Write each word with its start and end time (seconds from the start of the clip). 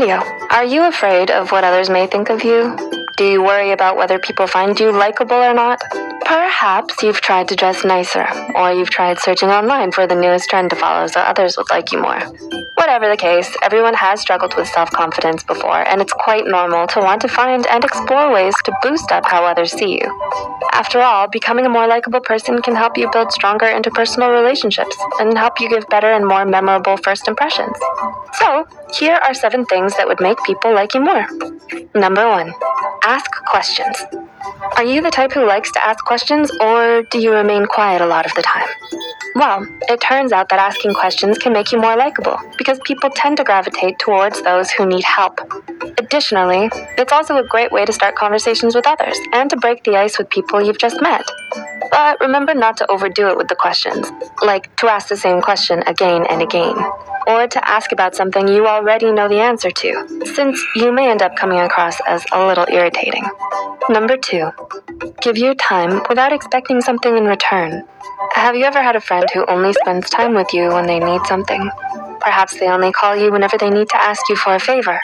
Video. 0.00 0.22
Are 0.48 0.64
you 0.64 0.88
afraid 0.88 1.30
of 1.30 1.52
what 1.52 1.62
others 1.62 1.90
may 1.90 2.06
think 2.06 2.30
of 2.30 2.42
you? 2.42 2.74
Do 3.18 3.24
you 3.26 3.42
worry 3.42 3.72
about 3.72 3.98
whether 3.98 4.18
people 4.18 4.46
find 4.46 4.80
you 4.80 4.92
likable 4.92 5.36
or 5.36 5.52
not? 5.52 5.78
Perhaps 6.24 7.02
you've 7.02 7.20
tried 7.20 7.48
to 7.48 7.54
dress 7.54 7.84
nicer, 7.84 8.26
or 8.54 8.72
you've 8.72 8.88
tried 8.88 9.18
searching 9.18 9.50
online 9.50 9.92
for 9.92 10.06
the 10.06 10.14
newest 10.14 10.48
trend 10.48 10.70
to 10.70 10.76
follow 10.76 11.06
so 11.06 11.20
others 11.20 11.58
would 11.58 11.68
like 11.68 11.92
you 11.92 12.00
more. 12.00 12.18
Whatever 12.76 13.10
the 13.10 13.16
case, 13.18 13.54
everyone 13.60 13.92
has 13.92 14.22
struggled 14.22 14.56
with 14.56 14.68
self 14.68 14.90
confidence 14.90 15.44
before, 15.44 15.86
and 15.86 16.00
it's 16.00 16.14
quite 16.14 16.46
normal 16.46 16.86
to 16.86 17.00
want 17.00 17.20
to 17.20 17.28
find 17.28 17.66
and 17.66 17.84
explore 17.84 18.32
ways 18.32 18.54
to 18.64 18.72
boost 18.82 19.12
up 19.12 19.26
how 19.26 19.44
others 19.44 19.72
see 19.72 20.00
you. 20.00 20.59
After 20.72 21.00
all, 21.00 21.28
becoming 21.28 21.66
a 21.66 21.68
more 21.68 21.86
likable 21.86 22.20
person 22.20 22.62
can 22.62 22.74
help 22.74 22.96
you 22.96 23.10
build 23.10 23.32
stronger 23.32 23.66
interpersonal 23.66 24.32
relationships 24.32 24.96
and 25.18 25.36
help 25.36 25.60
you 25.60 25.68
give 25.68 25.88
better 25.88 26.12
and 26.12 26.26
more 26.26 26.44
memorable 26.44 26.96
first 26.96 27.28
impressions. 27.28 27.76
So, 28.34 28.66
here 28.98 29.14
are 29.14 29.34
seven 29.34 29.66
things 29.66 29.96
that 29.96 30.06
would 30.06 30.20
make 30.20 30.42
people 30.44 30.74
like 30.74 30.94
you 30.94 31.00
more. 31.00 31.26
Number 31.94 32.28
one, 32.28 32.52
ask 33.02 33.30
questions. 33.46 33.96
Are 34.76 34.84
you 34.84 35.02
the 35.02 35.10
type 35.10 35.32
who 35.32 35.46
likes 35.46 35.70
to 35.72 35.86
ask 35.86 36.04
questions, 36.04 36.50
or 36.60 37.02
do 37.10 37.18
you 37.18 37.32
remain 37.32 37.66
quiet 37.66 38.00
a 38.00 38.06
lot 38.06 38.24
of 38.24 38.34
the 38.34 38.42
time? 38.42 38.68
Well, 39.34 39.66
it 39.88 40.00
turns 40.00 40.32
out 40.32 40.48
that 40.48 40.58
asking 40.58 40.94
questions 40.94 41.38
can 41.38 41.52
make 41.52 41.70
you 41.70 41.80
more 41.80 41.96
likable 41.96 42.36
because 42.58 42.80
people 42.84 43.10
tend 43.10 43.36
to 43.36 43.44
gravitate 43.44 43.98
towards 43.98 44.42
those 44.42 44.70
who 44.70 44.86
need 44.86 45.04
help. 45.04 45.40
Additionally, 45.98 46.68
it's 46.98 47.12
also 47.12 47.36
a 47.36 47.44
great 47.44 47.70
way 47.70 47.84
to 47.84 47.92
start 47.92 48.16
conversations 48.16 48.74
with 48.74 48.86
others 48.86 49.16
and 49.32 49.48
to 49.50 49.56
break 49.56 49.84
the 49.84 49.96
ice 49.96 50.18
with 50.18 50.28
people 50.30 50.60
you've 50.60 50.78
just 50.78 51.00
met. 51.00 51.22
But 51.90 52.20
remember 52.20 52.54
not 52.54 52.76
to 52.78 52.90
overdo 52.90 53.28
it 53.28 53.36
with 53.36 53.48
the 53.48 53.56
questions, 53.56 54.10
like 54.42 54.74
to 54.76 54.88
ask 54.88 55.08
the 55.08 55.16
same 55.16 55.40
question 55.40 55.82
again 55.86 56.24
and 56.30 56.40
again, 56.42 56.76
or 57.26 57.46
to 57.46 57.68
ask 57.68 57.92
about 57.92 58.14
something 58.14 58.48
you 58.48 58.66
already 58.66 59.12
know 59.12 59.28
the 59.28 59.40
answer 59.40 59.70
to, 59.70 60.24
since 60.34 60.64
you 60.76 60.92
may 60.92 61.10
end 61.10 61.22
up 61.22 61.36
coming 61.36 61.60
across 61.60 62.00
as 62.06 62.24
a 62.32 62.46
little 62.46 62.66
irritating. 62.68 63.24
Number 63.88 64.16
two, 64.16 64.50
give 65.20 65.36
your 65.36 65.54
time 65.54 66.02
without 66.08 66.32
expecting 66.32 66.80
something 66.80 67.16
in 67.16 67.24
return. 67.24 67.82
Have 68.32 68.54
you 68.54 68.64
ever 68.64 68.82
had 68.82 68.96
a 68.96 69.00
friend 69.00 69.26
who 69.34 69.44
only 69.46 69.72
spends 69.72 70.08
time 70.10 70.34
with 70.34 70.52
you 70.52 70.68
when 70.68 70.86
they 70.86 71.00
need 71.00 71.26
something? 71.26 71.70
Perhaps 72.20 72.60
they 72.60 72.68
only 72.68 72.92
call 72.92 73.16
you 73.16 73.32
whenever 73.32 73.58
they 73.58 73.70
need 73.70 73.88
to 73.88 74.02
ask 74.02 74.28
you 74.28 74.36
for 74.36 74.54
a 74.54 74.60
favor. 74.60 75.00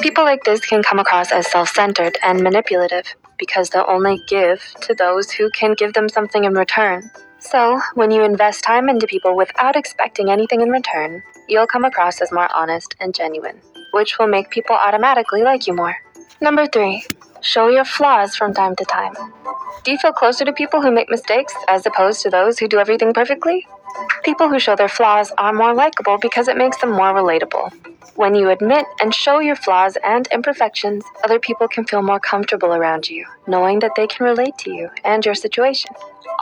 People 0.00 0.24
like 0.24 0.44
this 0.44 0.60
can 0.64 0.82
come 0.82 0.98
across 0.98 1.32
as 1.32 1.50
self 1.50 1.68
centered 1.70 2.16
and 2.22 2.42
manipulative 2.42 3.14
because 3.42 3.70
they'll 3.70 3.84
only 3.88 4.20
give 4.28 4.62
to 4.82 4.94
those 4.94 5.32
who 5.32 5.50
can 5.50 5.74
give 5.74 5.94
them 5.94 6.08
something 6.08 6.44
in 6.44 6.54
return. 6.54 7.10
So, 7.40 7.80
when 7.94 8.12
you 8.12 8.22
invest 8.22 8.62
time 8.62 8.88
into 8.88 9.08
people 9.08 9.34
without 9.36 9.74
expecting 9.74 10.30
anything 10.30 10.60
in 10.60 10.70
return, 10.70 11.24
you'll 11.48 11.66
come 11.66 11.84
across 11.84 12.20
as 12.20 12.30
more 12.30 12.48
honest 12.54 12.94
and 13.00 13.12
genuine, 13.12 13.58
which 13.90 14.16
will 14.16 14.28
make 14.28 14.50
people 14.50 14.76
automatically 14.76 15.42
like 15.42 15.66
you 15.66 15.74
more. 15.74 15.96
Number 16.40 16.68
three, 16.68 17.04
show 17.40 17.66
your 17.66 17.84
flaws 17.84 18.36
from 18.36 18.54
time 18.54 18.76
to 18.76 18.84
time. 18.84 19.14
Do 19.82 19.90
you 19.90 19.98
feel 19.98 20.12
closer 20.12 20.44
to 20.44 20.52
people 20.52 20.80
who 20.80 20.92
make 20.92 21.10
mistakes 21.10 21.52
as 21.66 21.84
opposed 21.84 22.22
to 22.22 22.30
those 22.30 22.60
who 22.60 22.68
do 22.68 22.78
everything 22.78 23.12
perfectly? 23.12 23.66
People 24.24 24.48
who 24.48 24.58
show 24.58 24.76
their 24.76 24.88
flaws 24.88 25.32
are 25.38 25.52
more 25.52 25.74
likable 25.74 26.18
because 26.18 26.48
it 26.48 26.56
makes 26.56 26.76
them 26.78 26.90
more 26.90 27.12
relatable. 27.12 27.72
When 28.14 28.34
you 28.34 28.50
admit 28.50 28.86
and 29.00 29.14
show 29.14 29.38
your 29.40 29.56
flaws 29.56 29.96
and 30.04 30.26
imperfections, 30.28 31.02
other 31.24 31.38
people 31.38 31.66
can 31.66 31.84
feel 31.84 32.02
more 32.02 32.20
comfortable 32.20 32.74
around 32.74 33.08
you, 33.08 33.26
knowing 33.46 33.78
that 33.78 33.92
they 33.96 34.06
can 34.06 34.26
relate 34.26 34.56
to 34.58 34.70
you 34.70 34.90
and 35.04 35.24
your 35.24 35.34
situation. 35.34 35.92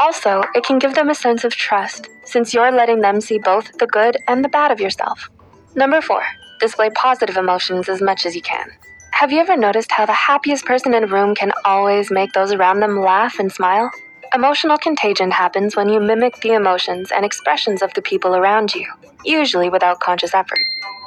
Also, 0.00 0.42
it 0.54 0.64
can 0.64 0.78
give 0.78 0.94
them 0.94 1.10
a 1.10 1.14
sense 1.14 1.44
of 1.44 1.54
trust, 1.54 2.08
since 2.24 2.52
you're 2.52 2.72
letting 2.72 3.00
them 3.00 3.20
see 3.20 3.38
both 3.38 3.78
the 3.78 3.86
good 3.86 4.16
and 4.28 4.44
the 4.44 4.48
bad 4.48 4.70
of 4.70 4.80
yourself. 4.80 5.28
Number 5.74 6.00
four, 6.00 6.22
display 6.58 6.90
positive 6.90 7.36
emotions 7.36 7.88
as 7.88 8.02
much 8.02 8.26
as 8.26 8.34
you 8.34 8.42
can. 8.42 8.70
Have 9.12 9.30
you 9.30 9.40
ever 9.40 9.56
noticed 9.56 9.92
how 9.92 10.06
the 10.06 10.12
happiest 10.12 10.64
person 10.64 10.94
in 10.94 11.04
a 11.04 11.06
room 11.06 11.34
can 11.34 11.52
always 11.64 12.10
make 12.10 12.32
those 12.32 12.52
around 12.52 12.80
them 12.80 13.00
laugh 13.00 13.38
and 13.38 13.52
smile? 13.52 13.90
Emotional 14.32 14.78
contagion 14.78 15.32
happens 15.32 15.74
when 15.74 15.88
you 15.88 15.98
mimic 15.98 16.40
the 16.40 16.52
emotions 16.52 17.10
and 17.10 17.24
expressions 17.24 17.82
of 17.82 17.92
the 17.94 18.02
people 18.02 18.36
around 18.36 18.72
you, 18.72 18.86
usually 19.24 19.68
without 19.68 19.98
conscious 19.98 20.34
effort. 20.34 20.60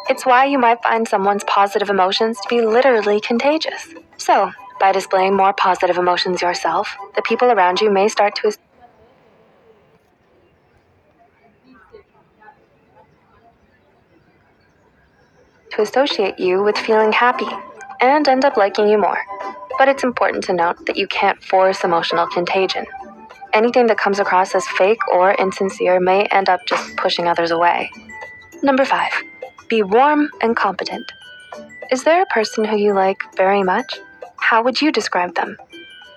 It's 0.09 0.25
why 0.25 0.43
you 0.43 0.59
might 0.59 0.83
find 0.83 1.07
someone's 1.07 1.45
positive 1.45 1.89
emotions 1.89 2.37
to 2.41 2.49
be 2.49 2.59
literally 2.59 3.21
contagious. 3.21 3.87
So, 4.17 4.51
by 4.77 4.91
displaying 4.91 5.37
more 5.37 5.53
positive 5.53 5.97
emotions 5.97 6.41
yourself, 6.41 6.97
the 7.15 7.21
people 7.21 7.49
around 7.49 7.79
you 7.79 7.89
may 7.89 8.09
start 8.09 8.35
to 8.35 8.51
to 15.71 15.81
associate 15.81 16.37
you 16.37 16.61
with 16.61 16.77
feeling 16.77 17.13
happy 17.13 17.47
and 18.01 18.27
end 18.27 18.43
up 18.43 18.57
liking 18.57 18.89
you 18.89 18.97
more. 18.97 19.17
But 19.79 19.87
it's 19.87 20.03
important 20.03 20.43
to 20.45 20.53
note 20.53 20.85
that 20.87 20.97
you 20.97 21.07
can't 21.07 21.41
force 21.41 21.85
emotional 21.85 22.27
contagion. 22.27 22.85
Anything 23.53 23.85
that 23.87 23.99
comes 23.99 24.17
across 24.17 24.55
as 24.55 24.67
fake 24.69 24.97
or 25.11 25.33
insincere 25.35 25.99
may 25.99 26.25
end 26.25 26.49
up 26.49 26.65
just 26.65 26.95
pushing 26.97 27.27
others 27.27 27.51
away. 27.51 27.91
Number 28.63 28.83
five, 28.83 29.11
be 29.67 29.83
warm 29.83 30.29
and 30.41 30.55
competent. 30.55 31.11
Is 31.91 32.03
there 32.03 32.23
a 32.23 32.33
person 32.33 32.65
who 32.65 32.77
you 32.77 32.93
like 32.93 33.19
very 33.37 33.61
much? 33.61 33.99
How 34.37 34.63
would 34.63 34.81
you 34.81 34.91
describe 34.91 35.35
them? 35.35 35.57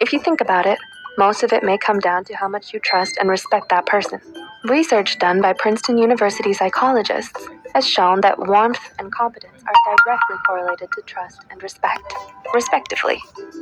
If 0.01 0.15
you 0.15 0.19
think 0.19 0.41
about 0.41 0.65
it, 0.65 0.79
most 1.19 1.43
of 1.43 1.53
it 1.53 1.63
may 1.63 1.77
come 1.77 1.99
down 1.99 2.25
to 2.25 2.35
how 2.35 2.49
much 2.49 2.73
you 2.73 2.81
trust 2.81 3.19
and 3.19 3.29
respect 3.29 3.69
that 3.69 3.85
person. 3.85 4.21
Research 4.65 5.19
done 5.19 5.43
by 5.43 5.53
Princeton 5.53 5.99
University 5.99 6.55
psychologists 6.55 7.49
has 7.77 7.87
shown 7.87 8.23
that 8.23 8.39
warmth 8.39 8.81
and 8.99 9.13
competence 9.13 9.63
are 9.69 9.97
directly 10.03 10.37
correlated 10.47 10.89
to 10.93 11.03
trust 11.03 11.43
and 11.51 11.63
respect, 11.63 12.11
respectively. 12.55 13.19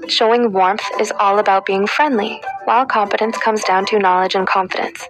Showing 0.06 0.52
warmth 0.52 0.88
is 1.00 1.12
all 1.18 1.40
about 1.40 1.66
being 1.66 1.88
friendly, 1.88 2.40
while 2.64 2.86
competence 2.86 3.36
comes 3.38 3.64
down 3.64 3.86
to 3.86 3.98
knowledge 3.98 4.36
and 4.36 4.46
confidence. 4.46 5.08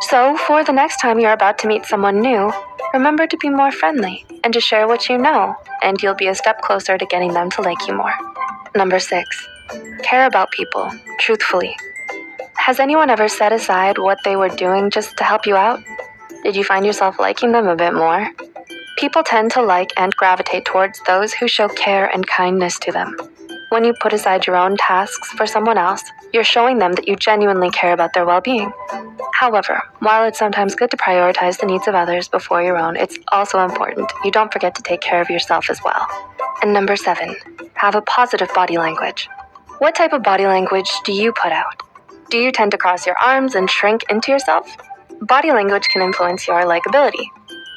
So, 0.00 0.36
for 0.36 0.64
the 0.64 0.72
next 0.72 0.96
time 0.96 1.20
you're 1.20 1.38
about 1.40 1.58
to 1.58 1.68
meet 1.68 1.84
someone 1.84 2.20
new, 2.20 2.52
remember 2.92 3.28
to 3.28 3.36
be 3.36 3.48
more 3.48 3.70
friendly 3.70 4.26
and 4.42 4.52
to 4.52 4.60
share 4.60 4.88
what 4.88 5.08
you 5.08 5.16
know, 5.16 5.54
and 5.80 6.02
you'll 6.02 6.16
be 6.16 6.26
a 6.26 6.34
step 6.34 6.60
closer 6.60 6.98
to 6.98 7.06
getting 7.06 7.32
them 7.32 7.50
to 7.52 7.62
like 7.62 7.86
you 7.86 7.94
more. 7.94 8.14
Number 8.74 8.98
six, 8.98 9.28
care 10.02 10.26
about 10.26 10.50
people, 10.50 10.90
truthfully. 11.20 11.76
Has 12.56 12.80
anyone 12.80 13.10
ever 13.10 13.28
set 13.28 13.52
aside 13.52 13.96
what 13.96 14.18
they 14.24 14.34
were 14.34 14.48
doing 14.48 14.90
just 14.90 15.16
to 15.18 15.22
help 15.22 15.46
you 15.46 15.54
out? 15.54 15.80
Did 16.42 16.56
you 16.56 16.64
find 16.64 16.86
yourself 16.86 17.18
liking 17.18 17.52
them 17.52 17.68
a 17.68 17.76
bit 17.76 17.92
more? 17.92 18.30
People 18.96 19.22
tend 19.22 19.50
to 19.52 19.62
like 19.62 19.92
and 19.96 20.14
gravitate 20.16 20.64
towards 20.64 21.00
those 21.06 21.32
who 21.34 21.46
show 21.46 21.68
care 21.68 22.06
and 22.06 22.26
kindness 22.26 22.78
to 22.80 22.92
them. 22.92 23.16
When 23.68 23.84
you 23.84 23.94
put 24.00 24.12
aside 24.12 24.46
your 24.46 24.56
own 24.56 24.76
tasks 24.78 25.28
for 25.32 25.46
someone 25.46 25.78
else, 25.78 26.02
you're 26.32 26.44
showing 26.44 26.78
them 26.78 26.92
that 26.94 27.06
you 27.06 27.14
genuinely 27.14 27.70
care 27.70 27.92
about 27.92 28.14
their 28.14 28.24
well 28.24 28.40
being. 28.40 28.72
However, 29.34 29.82
while 30.00 30.24
it's 30.24 30.38
sometimes 30.38 30.74
good 30.74 30.90
to 30.90 30.96
prioritize 30.96 31.58
the 31.58 31.66
needs 31.66 31.86
of 31.86 31.94
others 31.94 32.28
before 32.28 32.62
your 32.62 32.78
own, 32.78 32.96
it's 32.96 33.18
also 33.32 33.60
important 33.60 34.10
you 34.24 34.30
don't 34.30 34.52
forget 34.52 34.74
to 34.76 34.82
take 34.82 35.00
care 35.00 35.20
of 35.20 35.30
yourself 35.30 35.70
as 35.70 35.80
well. 35.84 36.06
And 36.62 36.72
number 36.72 36.96
seven, 36.96 37.36
have 37.74 37.94
a 37.94 38.02
positive 38.02 38.52
body 38.54 38.76
language. 38.76 39.28
What 39.78 39.94
type 39.94 40.12
of 40.12 40.22
body 40.22 40.46
language 40.46 40.90
do 41.04 41.12
you 41.12 41.32
put 41.32 41.52
out? 41.52 41.82
Do 42.30 42.38
you 42.38 42.52
tend 42.52 42.70
to 42.72 42.78
cross 42.78 43.06
your 43.06 43.16
arms 43.18 43.54
and 43.54 43.70
shrink 43.70 44.04
into 44.10 44.30
yourself? 44.30 44.76
Body 45.22 45.52
language 45.52 45.86
can 45.92 46.00
influence 46.00 46.48
your 46.48 46.62
likability. 46.62 47.26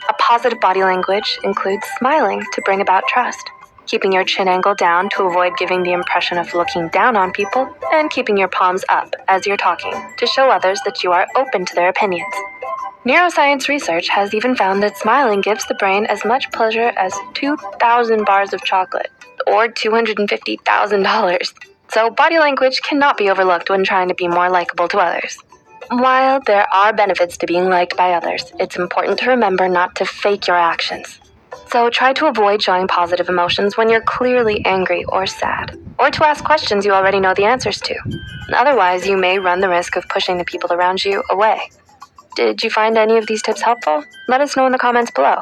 A 0.08 0.14
positive 0.14 0.62
body 0.62 0.82
language 0.82 1.38
includes 1.44 1.86
smiling 1.98 2.42
to 2.54 2.62
bring 2.62 2.80
about 2.80 3.06
trust, 3.08 3.50
keeping 3.86 4.14
your 4.14 4.24
chin 4.24 4.48
angle 4.48 4.74
down 4.76 5.10
to 5.10 5.24
avoid 5.24 5.58
giving 5.58 5.84
the 5.84 5.92
impression 5.92 6.38
of 6.38 6.54
looking 6.54 6.88
down 6.90 7.18
on 7.18 7.34
people, 7.34 7.68
and 7.92 8.10
keeping 8.10 8.38
your 8.38 8.48
palms 8.48 8.86
up 8.88 9.14
as 9.28 9.46
you're 9.46 9.58
talking 9.58 9.94
to 10.18 10.26
show 10.26 10.50
others 10.50 10.80
that 10.86 11.04
you 11.04 11.12
are 11.12 11.28
open 11.36 11.66
to 11.66 11.76
their 11.76 11.90
opinions. 11.90 12.34
Neuroscience 13.06 13.68
research 13.68 14.08
has 14.08 14.34
even 14.34 14.56
found 14.56 14.82
that 14.82 14.98
smiling 14.98 15.42
gives 15.42 15.66
the 15.68 15.76
brain 15.76 16.06
as 16.06 16.24
much 16.24 16.50
pleasure 16.54 16.94
as 16.96 17.14
2,000 17.34 18.24
bars 18.24 18.54
of 18.54 18.64
chocolate, 18.64 19.12
or 19.48 19.68
$250,000. 19.68 21.54
So, 21.90 22.10
body 22.10 22.40
language 22.40 22.82
cannot 22.84 23.18
be 23.18 23.30
overlooked 23.30 23.70
when 23.70 23.84
trying 23.84 24.08
to 24.08 24.16
be 24.16 24.30
more 24.30 24.50
likable 24.50 24.88
to 24.88 24.98
others. 25.00 25.38
While 25.90 26.40
there 26.46 26.68
are 26.74 26.94
benefits 26.94 27.38
to 27.38 27.46
being 27.46 27.70
liked 27.70 27.98
by 27.98 28.14
others, 28.14 28.52
it's 28.60 28.78
important 28.78 29.20
to 29.20 29.30
remember 29.30 29.68
not 29.68 29.96
to 29.96 30.06
fake 30.06 30.48
your 30.48 30.58
actions. 30.58 31.20
So 31.72 31.90
try 31.90 32.14
to 32.14 32.28
avoid 32.28 32.62
showing 32.62 32.88
positive 32.88 33.30
emotions 33.30 33.78
when 33.78 33.90
you're 33.90 34.02
clearly 34.02 34.64
angry 34.66 35.04
or 35.06 35.26
sad, 35.26 35.78
or 36.00 36.10
to 36.10 36.28
ask 36.28 36.44
questions 36.44 36.86
you 36.86 36.94
already 36.94 37.20
know 37.20 37.34
the 37.34 37.46
answers 37.46 37.80
to. 37.82 37.96
Otherwise, 38.54 39.08
you 39.08 39.18
may 39.18 39.40
run 39.40 39.60
the 39.60 39.70
risk 39.70 39.96
of 39.96 40.08
pushing 40.10 40.38
the 40.38 40.46
people 40.46 40.72
around 40.72 41.04
you 41.04 41.24
away. 41.30 41.70
Did 42.36 42.64
you 42.64 42.70
find 42.70 42.98
any 42.98 43.18
of 43.18 43.28
these 43.28 43.42
tips 43.42 43.62
helpful? 43.62 44.04
Let 44.28 44.42
us 44.42 44.56
know 44.56 44.66
in 44.66 44.72
the 44.72 44.78
comments 44.78 45.12
below. 45.12 45.42